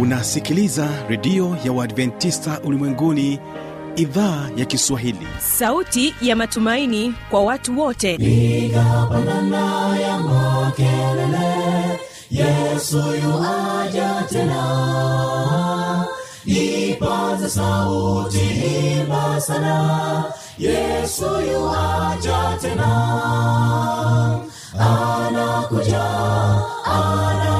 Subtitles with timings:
[0.00, 3.38] unasikiliza redio ya uadventista ulimwenguni
[3.96, 5.26] idhaa ya kiswahili.
[5.38, 8.14] Sauti ya matumaini kwa watu wote.
[8.14, 12.00] Igapanana ya makelele
[12.30, 16.06] yesu yuaja tena.
[16.44, 20.24] Ipaze sauti himba sana
[20.58, 22.90] yesu yuaja tena.
[24.78, 26.02] Anakuja
[26.84, 27.59] anakuja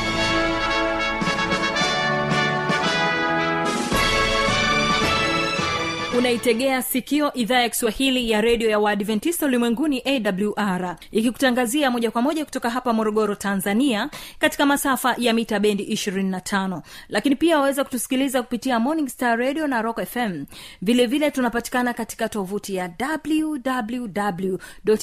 [6.21, 12.45] unaitegea sikio idhaa ya kiswahili ya redio ya waadventista ulimwenguni awr ikikutangazia moja kwa moja
[12.45, 18.79] kutoka hapa morogoro tanzania katika masafa ya mita bendi 25 lakini pia waweza kutusikiliza kupitia
[18.79, 20.45] morning star radio na rock fm
[20.81, 24.57] vilevile vile tunapatikana katika tovuti ya www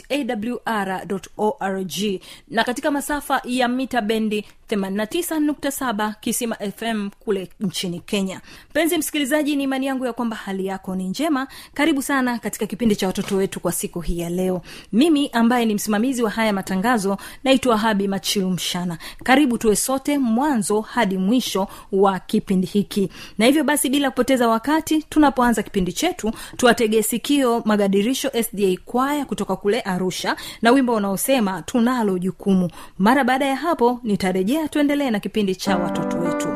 [0.08, 2.20] awr org.
[2.48, 4.44] Na katika masafa ya mita bendi
[4.76, 8.40] 89.7 kisima fm kule nchini kenya.
[8.70, 11.46] Mpenzi msikilizaji ni imani yangu ya kwamba hali yako ni njema.
[11.74, 14.62] Karibu sana katika kipindi cha watoto wetu kwa siku hii ya leo.
[14.92, 18.98] Mimi ambaye ni msimamizi wa haya matangazo naitwa habi machilu mshana.
[19.24, 23.08] Karibu tuwe sote mwanzo hadi mwisho wa kipindi hiki.
[23.38, 29.56] Na hivyo basi bila kupoteza wakati tunapoanza kipindi chetu tuwategee sikio magadirisho sda kwaya kutoka
[29.56, 32.70] kule arusha na wimbo unaosema tunalo jukumu.
[32.98, 36.48] Mara baada ya hapo nitarejea tuendelee na kipindi cha watoto wetu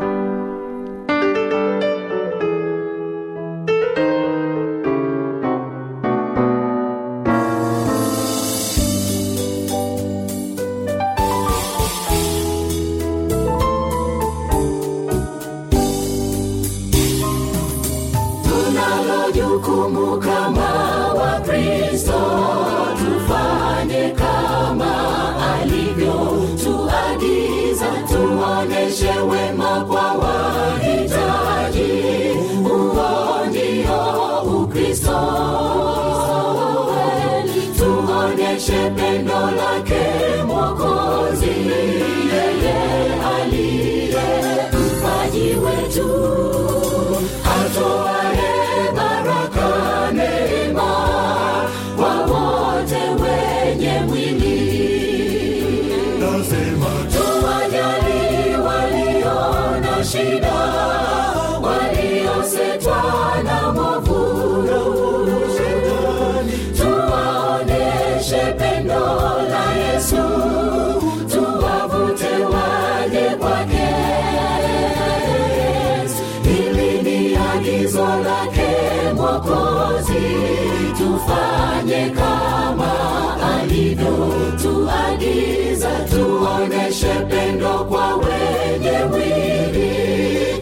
[84.62, 89.92] tuagiza tuoneshe pendo kwa wenye mwili.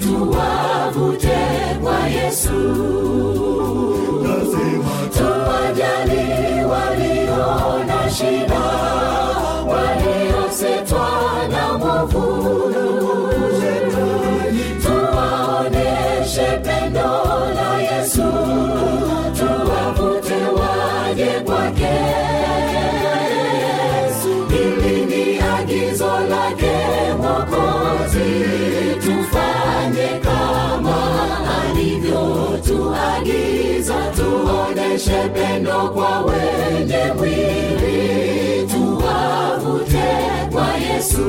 [0.00, 1.38] Tuwavute
[1.82, 2.60] kwa yesu.
[5.16, 8.49] Tuwajali walio na shida
[35.00, 40.08] tuoneshe pendo kwa wenye mwili tuwavute
[40.52, 41.26] kwa yesu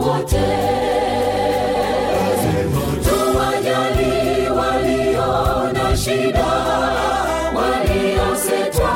[0.00, 0.46] wote.
[3.04, 6.46] Tuwajali walio na shida
[7.56, 8.92] waliosetwa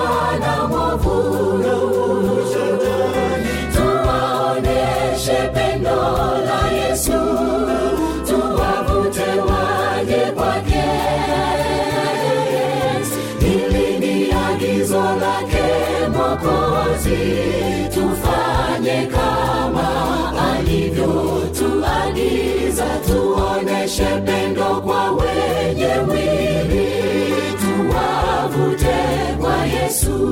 [6.46, 7.12] la yesu
[8.26, 10.84] tuwavute waje kwake
[23.90, 26.88] tuoneshe pendo kwa wenye mwili
[27.60, 28.96] tuwavute
[29.40, 30.30] kwa yesu.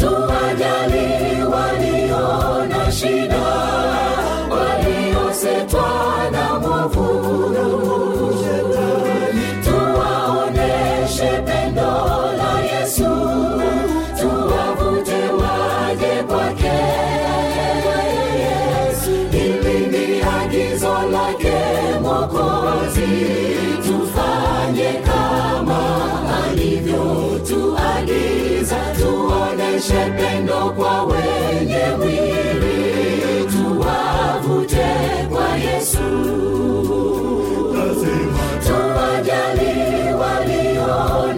[0.00, 3.73] Tuwajali walio na shida
[29.94, 34.86] tuoneshe pendo kwa wenye wili, tuwavute
[35.30, 35.98] kwa yesu.
[38.66, 41.33] Tuwajali walio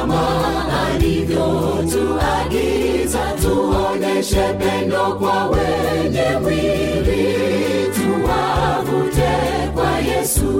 [0.00, 0.24] kama
[0.86, 7.36] alivyotuagiza tuoneshe pendo kwa wenye mwili
[7.94, 9.32] tuwavute
[9.74, 10.52] kwa yesu.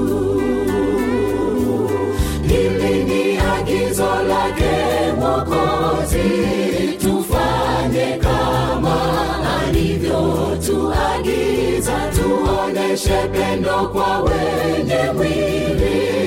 [2.49, 4.73] Hili ni agizo lake
[5.21, 6.29] mokozi
[7.01, 8.97] tufanye kama
[9.67, 16.20] alivyotuagiza tuoneshe pendo kwa wenye mwili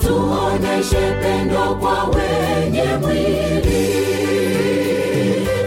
[0.00, 3.92] tuoneshe pendo kwa wenye mwili.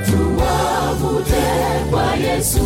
[0.05, 1.45] Tuwavute
[1.91, 2.65] kwa yesu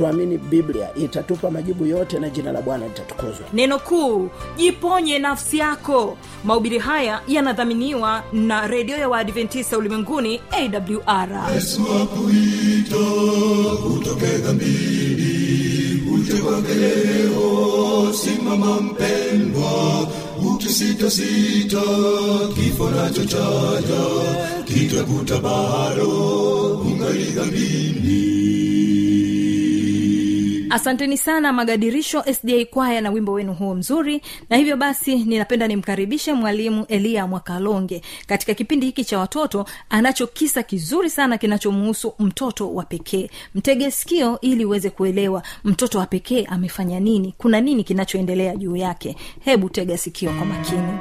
[0.00, 3.46] tuamini biblia itatupa majibu yote na jina la bwana litatukuzwa.
[3.52, 6.16] Neno kuu jiponye nafsi yako.
[6.44, 12.96] Maubiri haya yanadhaminiwa na redio ya waadventista ulimwenguni awr yesu akuita
[13.96, 18.12] utoke dhambini uje kwake leo.
[18.12, 20.08] Simama mpendwa
[20.54, 21.80] ukisitasita
[22.54, 24.04] kifo nacho chaja
[24.64, 26.08] kitakuta bado
[26.86, 28.40] ungali dhambini
[30.70, 34.22] asanteni sana magadirisho sda kwaya na wimbo wenu huo mzuri.
[34.50, 40.62] Na hivyo basi ninapenda nimkaribishe mwalimu eliya mwakalonge katika kipindi hiki cha watoto anacho kisa
[40.62, 43.30] kizuri sana kinachomuhusu mtoto wa pekee.
[43.54, 49.16] Mtege sikio ili uweze kuelewa mtoto wa pekee amefanya nini kuna nini kinachoendelea juu yake.
[49.40, 50.98] Hebu tega sikio kwa makini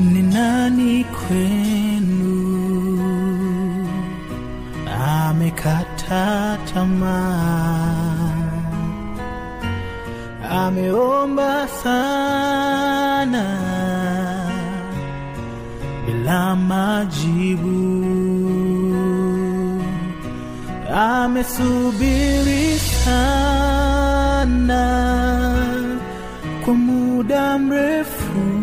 [0.00, 2.36] ni nani kwenu?
[5.28, 8.30] Amekata tamaa.
[10.50, 13.44] Ameomba sana
[16.06, 17.80] bila majibu.
[20.94, 24.86] Amesubiri sana
[26.64, 28.59] kwa muda mrefu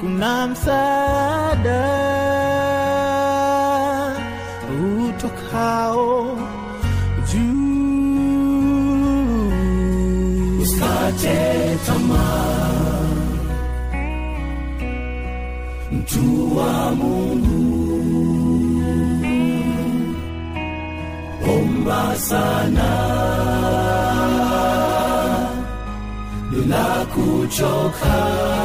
[0.00, 1.86] hakuna msaada
[5.08, 6.38] utokao
[7.32, 7.90] juu.
[10.62, 13.08] Usikate tamaa.
[15.92, 18.00] Mtu wa mungu.
[21.58, 22.90] Omba sana.
[26.50, 28.59] Bila kuchoka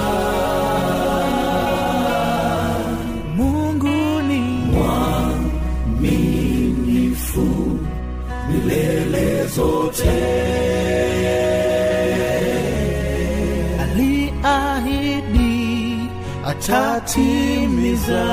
[16.65, 18.25] atatimiza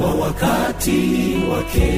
[0.00, 1.92] kwa wakati wake.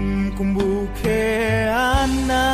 [0.00, 2.46] Mkumbuke ana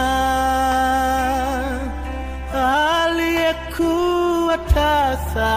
[3.04, 5.56] aliyekuwa tasa.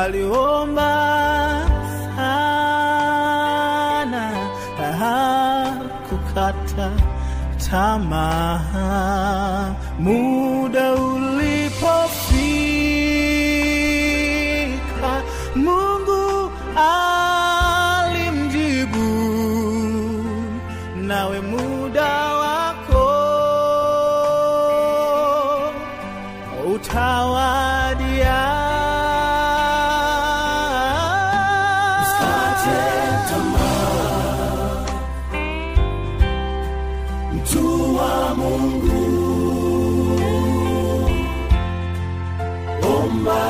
[0.00, 0.92] Aliomba
[2.16, 4.30] sana
[4.98, 6.90] hakukata
[7.70, 8.60] tamaa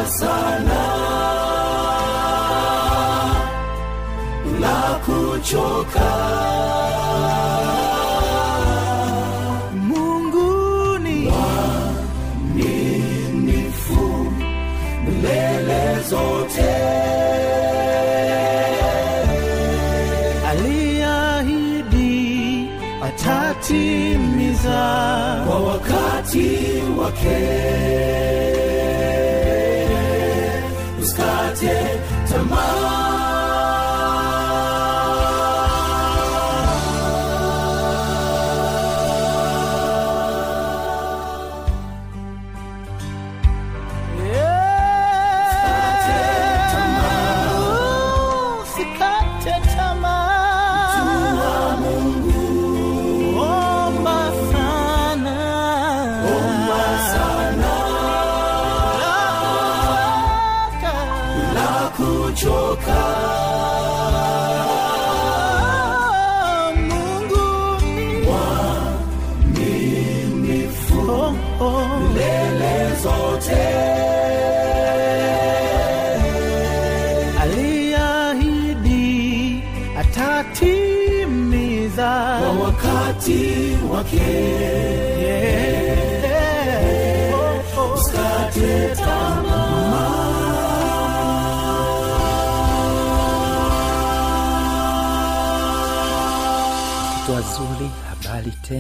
[0.07, 0.83] sana
[4.61, 6.11] na kuchoka.
[9.75, 11.31] mungu ni
[12.55, 14.27] Mwaminifu
[15.05, 16.73] milele zote.
[21.33, 22.69] aliahidi
[23.03, 24.83] atatimiza
[25.47, 26.51] kwa wakati
[26.99, 27.82] wake.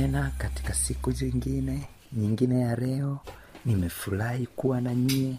[0.02, 3.18] Tena katika siku zingine nyingine ya leo
[3.64, 5.34] nimefurahi kuwa na nyie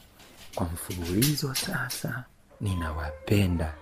[0.56, 2.24] kwa mfululizo sasa.
[2.62, 3.74] Ninawapenda.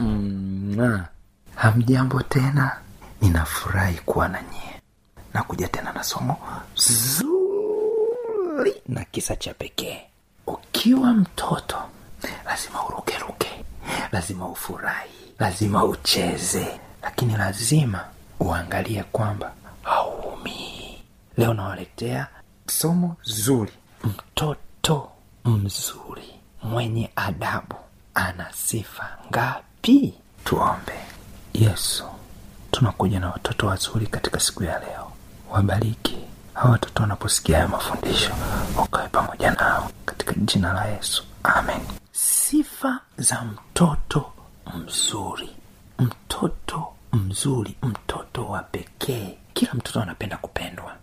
[0.00, 1.08] Mwah.
[1.54, 2.76] hamjambo tena?
[3.22, 4.80] Ninafurahi kuwa na nyie.
[5.34, 6.36] Nakuja tena na somo
[6.74, 10.00] zuri na kisa cha pekee.
[10.46, 11.76] Ukiwa mtoto
[12.46, 13.64] lazima urukeruke.
[14.12, 15.10] Lazima ufurahi.
[15.38, 16.80] Lazima ucheze.
[17.02, 18.04] Lakini lazima
[18.40, 19.52] uangalie kwamba
[19.86, 20.98] hauumii
[21.36, 22.26] leo nawaletea
[22.66, 23.72] somo zuri.
[24.04, 25.08] Mtoto
[25.44, 27.76] mzuri mwenye adabu
[28.14, 30.14] ana sifa ngapi?
[30.44, 30.92] Tuombe.
[31.54, 32.04] Yesu
[32.70, 35.12] tunakuja na watoto wazuri katika siku ya leo.
[35.50, 36.16] Wabariki.
[36.54, 38.32] Hawa watoto wanaposikia hayo mafundisho
[38.78, 39.90] wakawe pamoja nao.
[40.06, 41.24] Katika jina la yesu.
[41.42, 41.80] Amen.
[42.12, 44.32] Sifa za mtoto
[44.74, 45.48] mzuri.
[45.98, 50.96] Mtoto mzuri mtoto wa pekee kila mtoto anapenda kupendwa.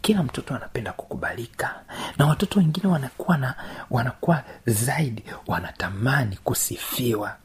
[0.00, 1.80] Kila mtoto anapenda kukubalika.
[2.18, 3.54] Na watoto wengine wanakuwa na
[3.90, 7.36] wanakuwa zaidi wanatamani kusifiwa.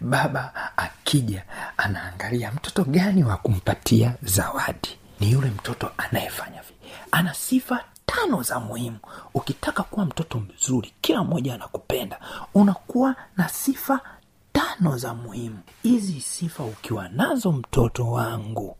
[0.00, 1.44] Baba akija
[1.76, 4.88] anaangalia mtoto gani wa kumpatia zawadi.
[5.20, 6.74] Ni yule mtoto anayefanya vi
[7.12, 8.98] ana sifa tano za muhimu.
[9.34, 12.20] Ukitaka kuwa mtoto mzuri kila mmoja anakupenda
[12.54, 14.00] unakuwa na sifa
[14.52, 15.58] tano za muhimu.
[15.82, 18.76] Hizi sifa ukiwa nazo mtoto wangu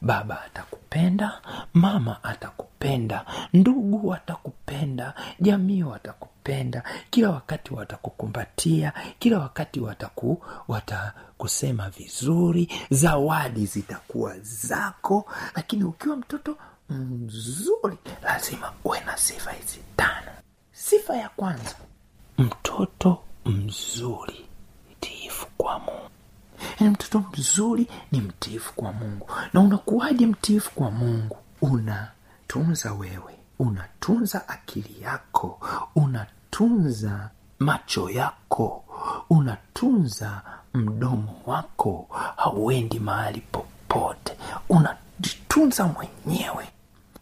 [0.00, 1.40] baba atakupenda
[1.74, 13.66] mama atakupenda ndugu watakupenda jamii watakupenda kila wakati watakukumbatia kila wakati wataku watakusema vizuri zawadi
[13.66, 15.24] zitakuwa zako
[15.54, 16.56] lakini ukiwa mtoto
[16.90, 20.30] mzuri lazima uwe na sifa hizi tano.
[20.72, 21.74] Sifa ya kwanza
[22.38, 24.46] mtoto mzuri
[25.00, 25.71] tiifu kwa
[26.82, 29.28] mungu yaani mtoto mzuri ni mtiifu kwa mungu.
[29.52, 31.36] Na unakuwaje mtiifu kwa mungu?
[31.62, 33.34] Unatunza wewe.
[33.58, 35.60] Unatunza akili yako.
[35.94, 38.84] Unatunza macho yako.
[39.30, 40.42] Unatunza
[40.74, 42.06] mdomo wako.
[42.36, 44.36] Hauendi mahali popote.
[44.68, 46.68] Unajitunza mwenyewe.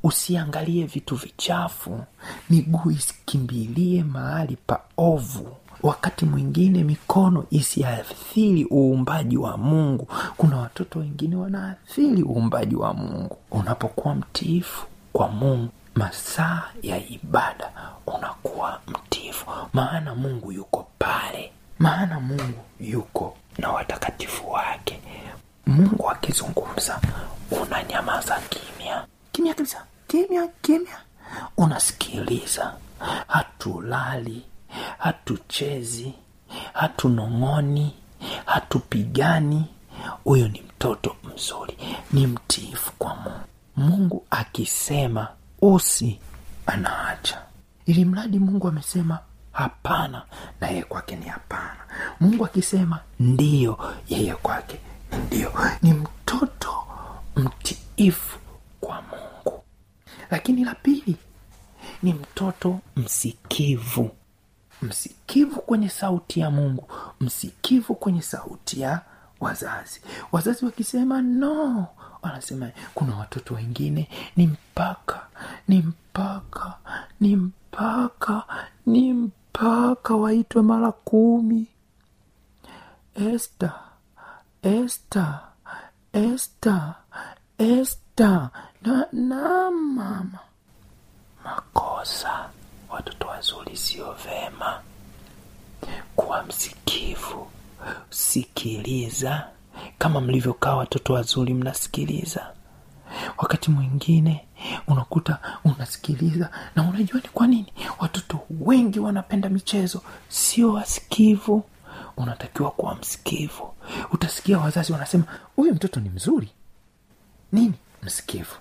[0.03, 2.05] Usiangalie vitu vichafu.
[2.51, 10.09] Miguu isikimbilie mahali pa ovu wakati mwingine mikono isiathiri uumbaji wa mungu.
[10.37, 13.37] Kuna watoto wengine wanaathiri uumbaji wa mungu.
[13.51, 17.71] Unapokuwa mtiifu kwa mungu masaa ya ibada
[18.07, 19.47] unakuwa mtiifu.
[19.73, 21.53] Maana mungu yuko pale.
[21.79, 25.01] Maana mungu yuko na watakatifu wake.
[25.67, 27.01] Mungu akizungumza
[27.63, 29.05] unanyamaza kimya.
[29.33, 29.85] Kimya kabisa.
[30.07, 30.97] Kimya kimya.
[31.57, 32.75] Unasikiliza.
[33.27, 34.43] Hatulali
[35.01, 36.13] hatuchezi
[36.73, 37.95] hatunong'oni
[38.47, 39.65] hatupigani.
[40.25, 41.77] Huyo ni mtoto mzuri
[42.13, 43.41] ni mtiifu kwa mungu.
[43.77, 45.29] Mungu akisema
[45.63, 46.19] usi
[46.67, 47.43] anaacha.
[47.87, 49.19] Ili mradi mungu amesema
[49.53, 50.23] hapana
[50.61, 51.77] na yeye kwake ni hapana.
[52.21, 54.81] Mungu akisema ndiyo yeye kwake
[55.13, 55.53] ni ndio.
[55.83, 56.73] Ni mtoto
[57.37, 58.39] mtiifu
[58.81, 59.63] kwa mungu.
[60.31, 61.17] Lakini la pili
[62.03, 64.11] ni mtoto msikivu
[64.83, 66.89] msikivu kwenye sauti ya mungu.
[67.21, 69.01] Msikivu kwenye sauti ya
[69.41, 70.01] wazazi.
[70.33, 71.87] Wazazi wakisema no.
[72.23, 74.09] Wanasema kuna watoto wengine.
[74.37, 75.27] Ni mpaka
[75.69, 76.75] ni mpaka
[77.21, 78.45] ni mpaka
[78.87, 81.67] ni mpaka waitwe mara kumi.
[83.15, 83.73] Esta
[84.63, 85.41] esta
[86.13, 86.95] esta
[87.59, 88.51] esta.
[88.83, 90.39] Na, na mama.
[91.45, 92.49] Makosa
[93.01, 94.81] watoto wazuri sio vema.
[96.17, 97.51] Kuwa msikivu
[98.11, 99.49] sikiliza.
[99.99, 102.53] Kama mlivyokaa watoto wazuri mnasikiliza.
[103.39, 104.45] Wakati mwingine
[104.87, 107.73] unakuta unasikiliza na unajua ni kwa nini.
[107.99, 111.65] Watoto wengi wanapenda michezo sio wasikivu.
[112.17, 113.75] Unatakiwa kuwa msikivu.
[114.13, 115.25] Utasikia wazazi wanasema
[115.57, 116.49] huyu mtoto ni mzuri.
[117.53, 117.75] Nini?
[118.03, 118.55] Msikivu.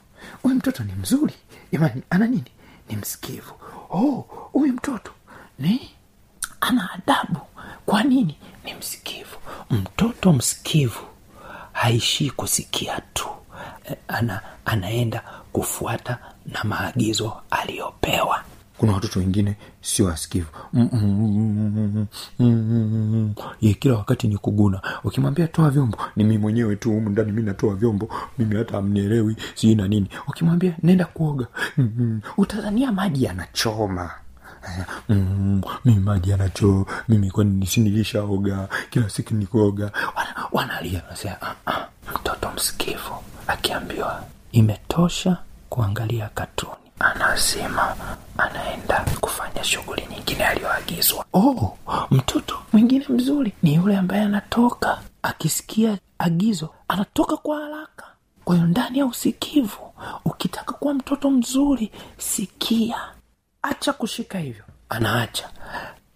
[0.44, 1.34] Huyu mtoto ni mzuri.
[1.72, 2.52] Jamani ana nini
[2.90, 3.54] ni msikivu.
[3.90, 5.12] Oh huyu mtoto
[5.60, 5.90] ni?
[6.62, 7.40] Ana adabu.
[7.86, 8.38] Kwa nini?
[8.66, 9.38] Ni msikivu.
[9.70, 11.00] Mtoto msikivu
[11.74, 13.28] haishii kusikia tu.
[13.86, 15.24] Eh, ana anaenda
[15.54, 18.44] kufuata na maagizo aliyopewa.
[18.78, 20.48] Kuna watoto wengine sio wasikivu.
[20.74, 22.08] Mm, mm, mm,
[22.40, 23.09] mm, mm.
[23.62, 24.82] Ye kila wakati ni kuguna.
[25.04, 29.36] Ukimwambia toa vyombo ni mi mwenyewe tu humu ndani mi natoa vyombo mimi hata amnielewi
[29.56, 30.10] sijui na nini.
[30.28, 31.48] Ukimwambia nenda kuoga.
[32.38, 34.12] Utazania maji yanachoma.
[35.86, 41.88] Mimi maji yanachoo mimi kwani sinilishaoga kila siku nikuoga Wana- wanalia nasema ah, ah,
[42.20, 43.14] mtoto msikivu.
[43.48, 45.38] Akiambiwa imetosha
[45.70, 47.96] kuangalia katuni anasema
[48.38, 51.26] anaenda kufanya shughuli nyingine aliyoagizwa.
[51.34, 51.78] Oh,
[52.12, 58.06] mtoto mwingine mzuri ni yule ambaye anatoka akisikia agizo anatoka kwa haraka.
[58.46, 59.94] Kwa hiyo ndani ya usikivu
[60.26, 62.98] ukitaka kuwa mtoto mzuri sikia.
[63.62, 65.50] Acha kushika hivyo anaacha.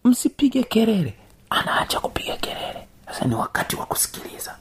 [0.03, 1.13] Msipige kelele
[1.49, 2.87] anaacha kupiga kelele.
[3.07, 4.55] Sasa ni wakati wa kusikiliza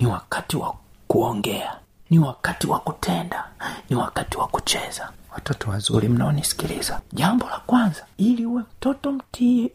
[0.00, 0.74] ni wakati wa
[1.08, 1.76] kuongea
[2.10, 3.44] ni wakati wa kutenda
[3.90, 9.70] ni wakati wa kucheza watoto wazuri mnaonisikiliza jambo la kwanza ili uwe mtoto mtii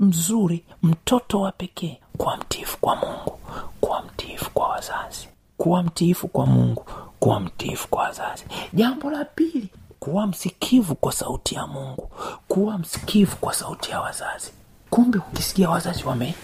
[0.00, 3.38] mzuri mtoto wa pekee kuwa mtiifu kwa mungu
[3.80, 6.84] kuwa mtiifu kwa wazazi kuwa mtiifu kwa mungu
[7.20, 8.44] kuwa mtiifu kwa wazazi.
[8.72, 9.68] Jambo la pili
[10.00, 12.10] kuwa msikivu kwa sauti ya mungu
[12.48, 14.52] kuwa msikivu kwa sauti ya wazazi.
[14.90, 16.34] Kumbe ukisikia wazazi wame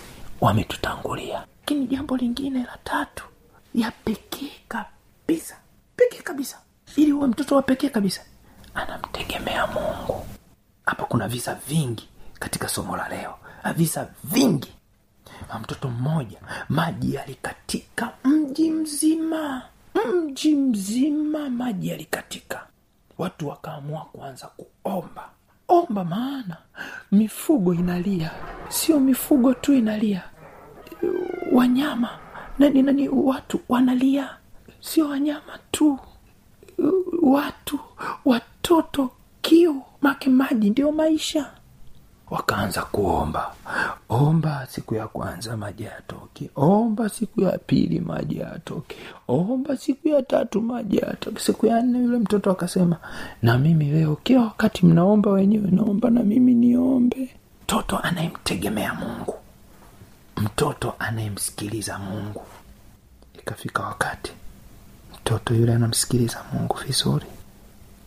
[0.40, 1.44] wametutangulia.
[1.60, 3.24] Lakini jambo lingine la tatu
[3.74, 5.56] ya pekee kabisa
[5.96, 6.58] pekee kabisa
[6.96, 8.20] ili uwe mtoto wa pekee kabisa
[8.82, 10.26] anamtegemea mungu.
[10.86, 13.34] Hapa kuna visa vingi katika somo la leo.
[13.76, 14.72] Visa vingi.
[15.62, 16.38] Mtoto mmoja
[16.68, 19.62] maji yalikatika mji mzima.
[20.14, 22.66] Mji mzima maji yalikatika.
[23.18, 25.28] Watu wakaamua kuanza kuomba.
[25.68, 26.56] Omba maana
[27.12, 28.30] mifugo inalia.
[28.68, 30.22] Sio mifugo tu inalia.
[31.52, 32.08] Wanyama.
[32.58, 34.36] Nani nani watu wanalia.
[34.80, 35.98] Sio wanyama tu
[37.22, 37.78] watu
[38.24, 39.10] watoto
[39.42, 41.50] kiu make maji ndio maisha.
[42.30, 43.52] Wakaanza kuomba.
[44.08, 46.50] Omba siku ya kwanza maji yatoke.
[46.56, 48.96] Omba siku ya pili maji yatoke.
[49.28, 51.40] Omba siku ya tatu maji yatoke.
[51.40, 52.96] Siku ya nne yule mtoto akasema
[53.42, 57.34] na mimi leo kila wakati mnaomba wenyewe naomba na mimi niombe.
[57.64, 59.34] Mtoto anayemtegemea mungu.
[60.36, 62.42] Mtoto anayemsikiliza mungu.
[63.38, 64.32] Ikafika wakati
[65.28, 67.26] mtoto yule anamsikiliza mungu vizuri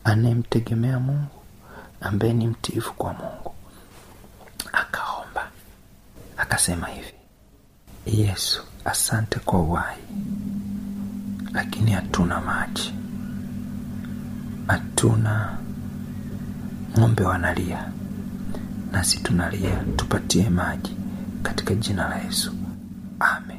[0.04, 1.42] anayemtegemea mungu
[2.02, 3.54] ambaye ni mtiifu kwa mungu.
[4.74, 5.48] Akaomba.
[6.38, 7.14] Akasema hivi
[8.06, 9.98] yesu asante kwa uhai
[11.54, 12.94] lakini hatuna maji.
[14.68, 15.58] Hatuna
[17.00, 17.92] ng'ombe wanalia
[18.92, 20.98] nasi tunalia tupatie maji
[21.44, 22.54] katika jina la yesu.
[23.20, 23.51] Amen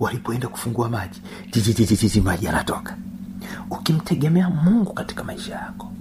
[0.00, 2.96] walipoenda kufungua maji jijijijiji maji yanatoka.
[3.70, 5.92] Ukimtegemea mungu katika maisha yako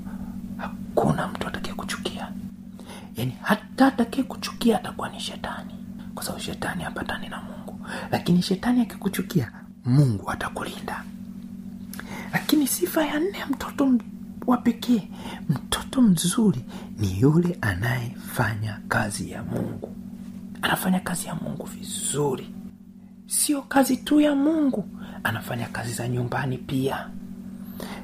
[0.57, 2.31] hakuna mtu atakaye kuchukia
[3.17, 5.73] yaani hata atakaye kuchukia atakuwa ni shetani
[6.15, 7.79] kwa sababu shetani hapatani na mungu.
[8.11, 9.51] Lakini shetani akikuchukia
[9.85, 11.03] mungu atakulinda.
[12.33, 13.91] Lakini sifa ya nne mtoto
[14.47, 15.07] wa pekee
[15.49, 16.65] mtoto mzuri
[16.99, 19.95] ni yule anayefanya kazi ya mungu.
[20.61, 22.49] Anafanya kazi ya mungu vizuri
[23.27, 24.85] sio kazi tu ya mungu
[25.23, 27.09] anafanya kazi za nyumbani pia.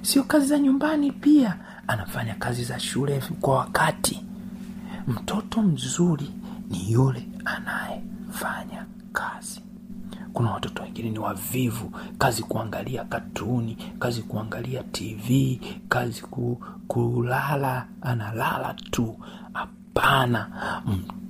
[0.02, 1.58] Sio kazi za nyumbani pia
[1.88, 4.24] anafanya kazi za shule kwa wakati.
[5.08, 6.32] Mtoto mzuri
[6.70, 9.62] ni yule anayefanya kazi.
[10.34, 16.22] Kuna watoto wengine ni wavivu kazi kuangalia katuni kazi kuangalia tv kazi
[16.88, 19.18] kulala analala tu.
[19.54, 20.48] Hapana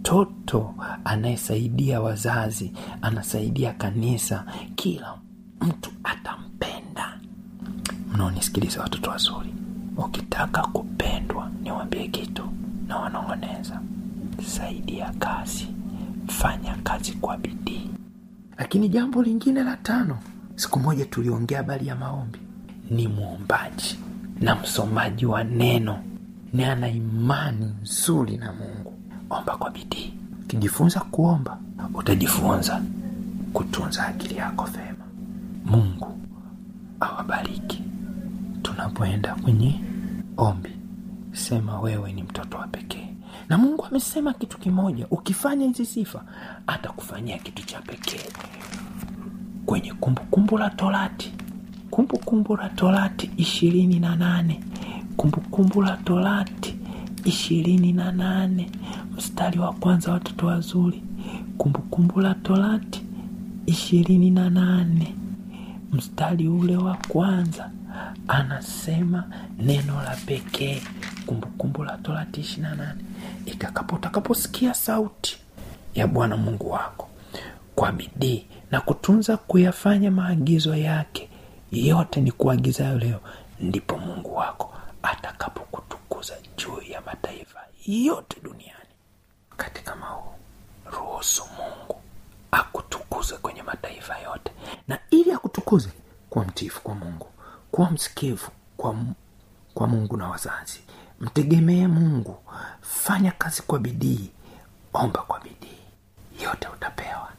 [0.05, 5.17] mtoto anayesaidia wazazi anasaidia kanisa kila
[5.61, 7.19] mtu atampenda.
[8.13, 9.53] Mnaonisikiliza watoto wazuri
[9.97, 12.43] ukitaka kupendwa niwambie kitu
[12.87, 13.81] na wanong'oneza.
[14.45, 15.67] Saidia kazi
[16.27, 17.89] fanya kazi kwa bidii.
[18.57, 20.17] Lakini jambo lingine la tano
[20.55, 22.39] siku moja tuliongea habari ya maombi.
[22.89, 23.99] Ni mwombaji
[24.39, 26.03] na msomaji wa neno
[26.53, 28.80] ni ana imani nzuri na mungu
[29.31, 30.13] omba kwa bidii.
[30.43, 31.57] Ukijifunza kuomba
[31.93, 32.81] utajifunza
[33.53, 35.05] kutunza akili yako vema.
[35.65, 36.17] Mungu
[36.99, 37.83] awabariki.
[38.61, 39.79] Tunapoenda kwenye
[40.37, 40.69] ombi
[41.33, 43.07] sema wewe ni mtoto wa pekee.
[43.49, 46.23] Na mungu amesema kitu kimoja ukifanya hizi sifa
[46.67, 48.29] atakufanyia kitu cha pekee.
[49.65, 51.33] Kwenye kumbukumbu la torati
[51.91, 54.63] kumbukumbu la torati ishirini na nane.
[55.17, 56.75] Kumbukumbu la torati
[57.25, 58.69] ishirini na nane
[59.21, 61.03] mstari wa kwanza watoto wazuri.
[61.57, 63.03] Kumbukumbu la torati
[63.65, 65.15] ishirini na nane.
[65.91, 67.71] Mstari ule wa kwanza
[68.27, 69.23] anasema
[69.59, 70.81] neno la pekee.
[71.25, 73.01] Kumbukumbu la torati ishirini na nane.
[73.45, 75.37] Itakapo utakaposikia sauti
[75.95, 77.09] ya bwana mungu wako
[77.75, 81.29] kwa bidii na kutunza kuyafanya maagizo yake
[81.71, 83.19] yote ni kuagizayo leo
[83.59, 88.80] ndipo mungu wako atakapokutukuza juu ya mataifa yote duniani
[89.61, 90.33] wakati kama huu
[90.85, 92.01] ruhusu mungu
[92.51, 94.51] akutukuze kwenye mataifa yote.
[94.87, 95.89] Na ili akutukuze
[96.29, 97.27] kuwa mtiifu kwa mungu
[97.71, 98.95] kuwa msikivu kwa,
[99.73, 100.79] kwa mungu na wazazi
[101.19, 102.37] mtegemee mungu.
[102.81, 104.31] Fanya kazi kwa bidii
[104.93, 105.81] omba kwa bidii.
[106.43, 107.29] Yote utapewa.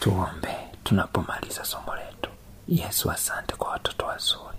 [0.00, 2.30] Tuombe tunapomaliza somo letu.
[2.68, 4.58] Yesu asante kwa watoto wazuri.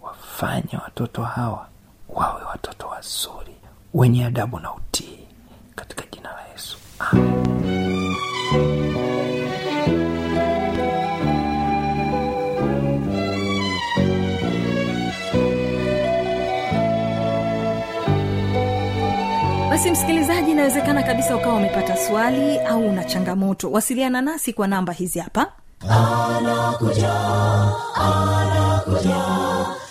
[0.00, 1.68] Wafanye watoto hawa
[2.08, 3.56] wawe watoto wazuri
[3.94, 5.21] wenye adabu na utii
[5.74, 6.76] katika jina la yesu.
[6.98, 7.42] Amen.
[19.70, 23.70] Basi msikilizaji inawezekana kabisa ukawa umepata swali au una changamoto.
[23.70, 25.46] Wasiliana nasi kwa namba hizi hapa.
[25.88, 27.12] Anakuja
[27.94, 29.16] anakuja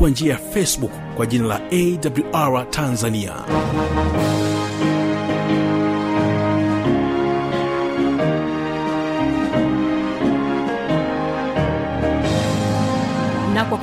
[0.00, 1.60] kwa njia ya facebook kwa jina la
[2.32, 3.34] awr tanzania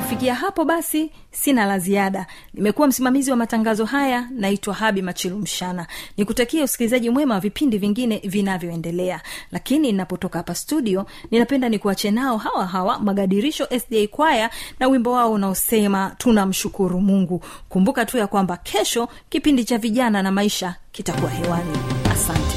[0.08, 2.26] kufikia hapo basi sina la ziada.
[2.54, 5.88] Nimekuwa msimamizi wa matangazo haya naitwa habi machilu mshana.
[6.18, 9.22] Nikutakia usikilizaji mwema wa vipindi vingine vinavyoendelea.
[9.52, 15.32] Lakini ninapotoka hapa studio ninapenda nikuache nao hawa hawa magadirisho sda kwaya na wimbo wao
[15.32, 17.44] unaosema tunamshukuru mungu.
[17.70, 21.78] Kumbuka tu ya kwamba kesho kipindi cha vijana na maisha kitakuwa hewani.
[22.12, 22.57] Asante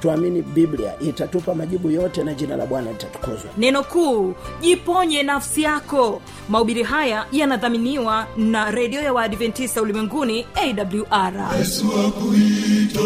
[0.00, 3.50] tuamini biblia itatupa majibu yote na jina la bwana litatukuzwa.
[3.58, 6.22] Neno kuu jiponye nafsi yako.
[6.48, 13.00] Mahubiri haya yanadhaminiwa na redio ya waadventista ulimwenguni awr yesu akuita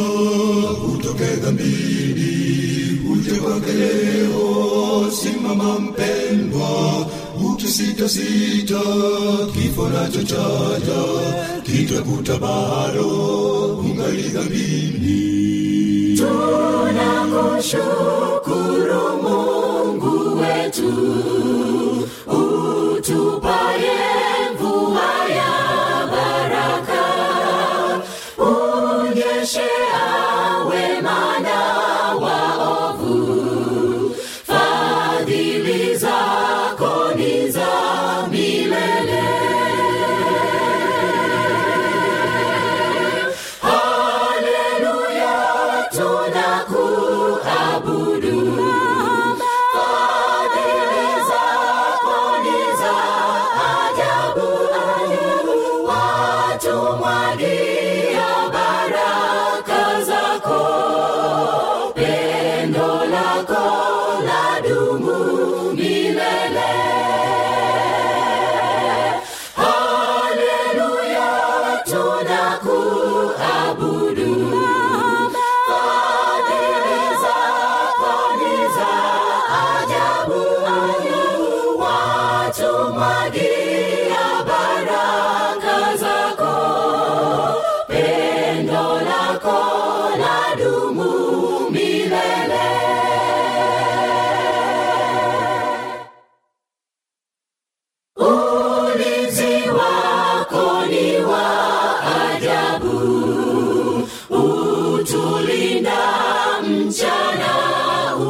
[0.95, 5.11] utoke dhambini uje kwake leo.
[5.11, 7.07] Simama mpendwa
[7.53, 8.81] ukisitasita
[9.53, 11.03] kifo nacho chaja
[11.63, 13.07] kitakuta bado
[13.79, 15.42] ungali dhambini
[16.23, 20.91] tunakushukuru mungu wetu
[22.27, 24.01] utupaye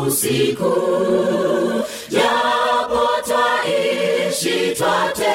[0.06, 0.72] usiku.
[2.08, 5.31] Japo twaishi twatenda